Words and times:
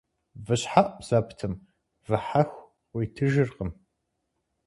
Вы 0.45 0.55
щхьэӀу 0.61 0.95
зэптым 1.07 1.53
вы 2.07 2.17
хьэху 2.25 2.67
къыуитыжыркъым. 2.89 3.71